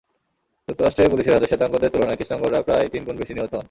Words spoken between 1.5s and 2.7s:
শ্বেতাঙ্গদের তুলনায় কৃষ্ণাঙ্গরা